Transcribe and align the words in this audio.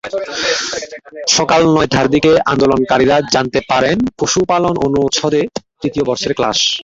সকাল 1.27 1.61
নয়টার 1.75 2.07
দিকে 2.09 2.31
আন্দোলনকারীরা 2.51 3.17
জানতে 3.33 3.59
পারেন, 3.69 3.97
পশুপালন 4.19 4.75
অনুষদে 4.87 5.41
তৃতীয় 5.81 6.05
বর্ষের 6.05 6.33
ক্লাস 6.33 6.57
হচ্ছে। 6.59 6.77